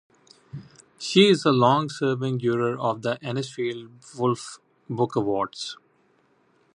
She 0.97 1.27
is 1.27 1.45
a 1.45 1.51
long-serving 1.51 2.39
juror 2.39 2.75
of 2.75 3.03
the 3.03 3.19
Anisfield-Wolf 3.21 4.57
Book 4.89 5.15
Awards. 5.15 5.77